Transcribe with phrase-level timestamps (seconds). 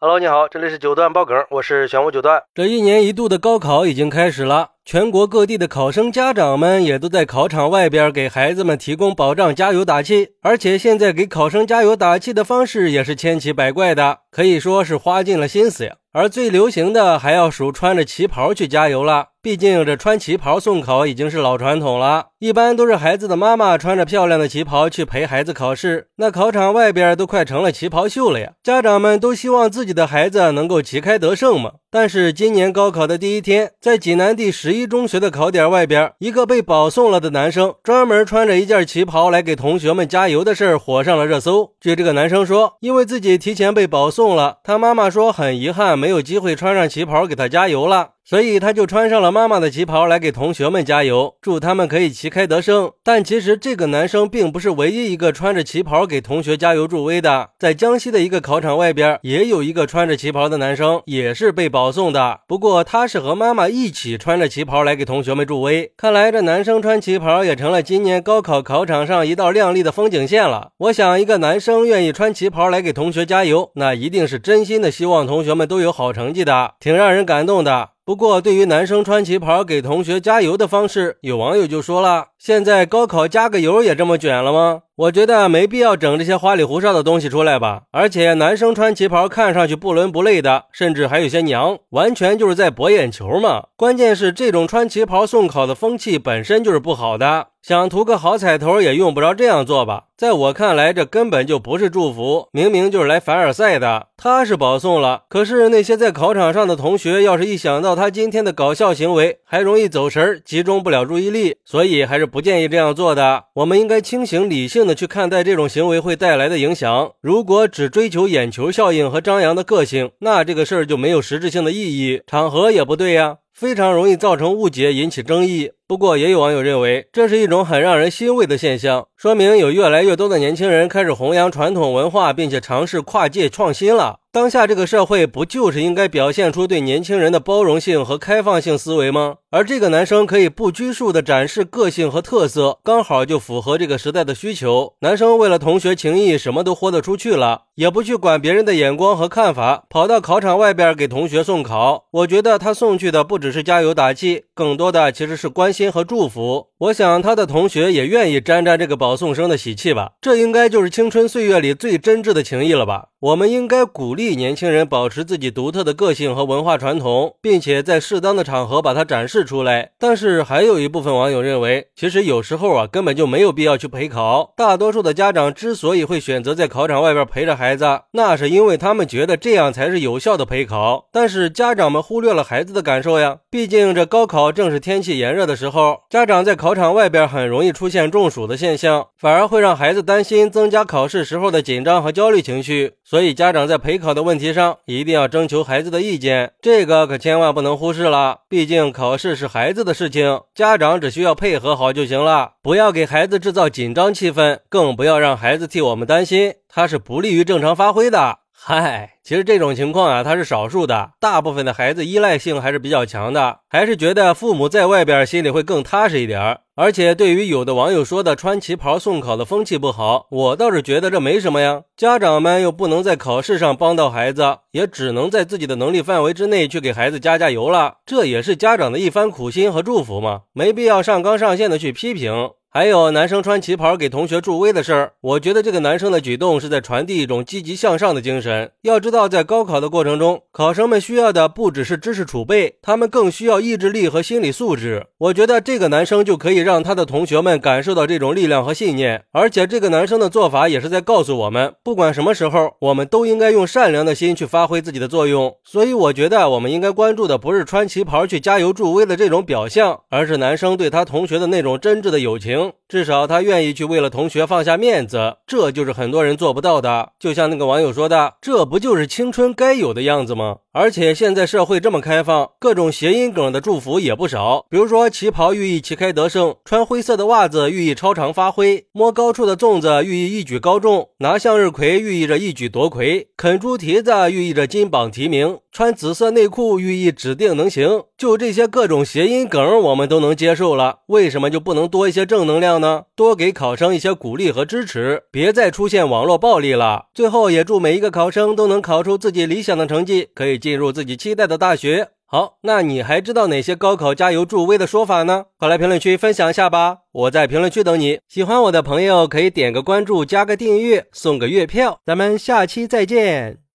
[0.00, 2.40] Hello，你好，这里是九段爆梗，我是玄武九段。
[2.54, 10.28] 这一年一度的高考已经开始了，全国各地的考生家长们也都在考场外边给孩子们提供保障，加油打气。
[10.40, 15.96] 而且现在给考生加油打气的方式也是千奇百怪的，可以说是花尽了心思呀。
[16.12, 19.30] 而最流行的还要数穿着旗袍去加油了。
[19.48, 28.52] 毕竟这穿旗袍送考已经是老传统了，一般都是孩子的妈妈穿着漂亮的旗袍去陪孩子考试，那考场外边都快成了旗袍秀了呀！
[28.62, 31.72] 家长们都希望自己的孩子能够旗开得胜嘛。
[31.90, 41.70] 但是今年高考的第一天，在济南第十一中学的考点外边，一个被保送了的男生专门穿着一件旗袍来给同学们加油的事儿火上了热搜。
[41.80, 48.10] 据这个男生说，因为自己提前被保送了，他妈妈说很遗憾没有机会穿上旗袍给他加油了。
[48.28, 52.92] 所以他就穿上了妈妈的旗袍来给同学们加油，祝他们可以旗开得胜。
[53.02, 62.40] 但其实这个男生并不是唯一一个穿着旗袍给同学加油助威的，在江西的一个考场外边也有一个穿着旗袍的男生，也是被保送的。
[62.46, 65.90] 不过他是和妈妈一起穿着旗袍来给同学们助威。
[65.96, 70.72] 看来这男生穿旗袍也成了今年高考考场上一道亮丽的风景线了。
[70.76, 77.92] 我想，一个男生愿意穿旗袍来给同学加油，那一定是真心的希望同学们都有好成绩的，挺让人感动的。
[78.08, 87.82] 不过，对于男生穿旗袍给同学加油的方式，有网友就说了：“现在高考加个油也这么卷了吗？”我觉得没必要整这些花里胡哨的东西出来吧。
[87.92, 93.64] 而且男生穿旗袍看上去不伦不类的，甚至还有些娘，完全就是在博眼球嘛。
[93.76, 100.04] 关键是这种穿旗袍送考的风气本身就是不好的，想图个好彩头也用不着这样做吧。
[100.16, 104.06] 在我看来，这根本就不是祝福，明明就是来凡尔赛的。
[104.16, 113.44] 他是保送了，可是那些在考场上的同学，要是一想到他今天的搞笑行为，还容易走神，集中不了注意力，所以还是不建议这样做的。
[113.56, 114.94] 我们应该清醒理性的。
[114.94, 117.12] 去看待这种行为会带来的影响。
[117.20, 125.72] 如果只追求眼球效应和张扬的个性，那这个事儿就没有实质性的意义，场合也不对呀，非常容易造成误解，引起争议。
[125.84, 134.20] 不过，也有网友认为这是一种很让人欣慰的现象，说明有越来越多的年轻人开始弘扬传统文化，并且尝试跨界创新了。
[134.30, 139.36] 当下这个社会不就是应该表现出对年轻人的包容性和开放性思维吗？
[139.50, 144.94] 而这个男生可以不拘束地展示个性和特色，刚好就符合这个时代的需求。
[145.00, 152.04] 男生为了同学情谊，什么都豁得出去了，也不去管别人的眼光和看法，跑到考场外边给同学送考。
[152.12, 156.70] 我觉得他送去的不只是加油打气，更多的其实是关心和祝福。
[156.78, 160.14] 我想他的同学也愿意沾沾这个保送生的喜气吧？
[160.20, 163.10] 这应该就是青春岁月里最真挚的情谊了吧？
[163.20, 169.90] 我们应该鼓励年轻人保持自己独特的个性和文化传统，并且在适当的场合把它展示出来。
[169.98, 174.52] 但是，还有一部分网友认为，其实有时候啊，根本就没有必要去陪考。
[174.56, 181.08] 大多数的家长之所以会选择在考场外边陪着孩子，那是因为他们觉得这样才是有效的陪考。
[181.12, 183.38] 但是，家长们忽略了孩子的感受呀。
[183.50, 192.92] 毕竟，这高考正是天气炎热的时候，家长在考场外边很容易出现中暑的现象，反而会让孩子担心，增加考试时候的紧张和焦虑情绪。
[193.08, 198.40] 所以，家长在陪考的问题上一定要征求孩子的意见，这个可千万不能忽视了。
[198.50, 208.40] 毕竟，考试是孩子的事情，家长只需要配合好就行了，不要给孩子制造紧张气氛，更不要让孩子替我们担心，他是不利于正常发挥的。
[208.60, 216.58] 嗨，其实这种情况啊，它是少数的，大部分的孩子依赖性还是比较强的，还是觉得父母在外边心里会更踏实一点。
[216.74, 221.82] 而且，对于有的网友说的穿旗袍送考的风气不好，我倒是觉得这没什么呀。
[221.96, 227.98] 家长们又不能在考试上帮到孩子，也只能在自己的能力范围之内去给孩子加加油了。
[228.04, 232.50] 这也是家长的一番苦心和祝福嘛，没必要上纲上线的去批评。
[232.70, 238.70] 还有男生穿旗袍给同学助威的事儿，我觉得这个男生的举动是在传递一种积极向上的精神。
[238.82, 245.06] 要知道，在高考的过程中，考生们需要的不只是知识储备，他们更需要意志力和心理素质。
[245.16, 249.24] 我觉得这个男生就可以让他的同学们感受到这种力量和信念。
[249.32, 255.54] 而且，这个男生的做法也是在告诉我们，不管什么时候，我们都应该用善良的心去发挥自己的作用。
[255.64, 262.57] 所以，我觉得我们应该关注的不是穿旗袍去加油助威的这种表象，而是男生对他同学的那种真挚的友情
[262.88, 267.10] 至少他愿意去为了同学放下面子，这就是很多人做不到的。
[267.18, 270.58] 就像那个网友说的，这不就是青春该有的样子吗？
[270.72, 274.64] 而且现在社会这么开放，各种谐音梗的祝福也不少。
[274.70, 285.58] 比如说，旗袍寓意旗开得胜，穿灰色的袜子寓意超常发挥，摸高处的粽子寓意一举高中，拿向日葵寓意着一举夺魁，啃猪蹄子寓意着金榜题名。
[285.78, 288.02] 穿紫色内裤寓意指定能行。
[288.16, 293.04] 就这些各种谐音梗，我们都能接受了，为什么就不能多一些正能量呢？
[293.14, 297.06] 多给考生一些鼓励和支持，别再出现网络暴力了。
[297.14, 302.08] 最后，也祝每一个考生都能考出自己理想的成绩，可以进入自己期待的大学。
[302.26, 305.44] 好，那你还知道哪些高考加油助威的说法呢？
[305.60, 306.96] 快来评论区分享一下吧！
[307.12, 308.18] 我在评论区等你。
[308.26, 312.00] 喜欢我的朋友可以点个关注，加个订阅，送个月票。
[312.04, 313.58] 咱们下期再见。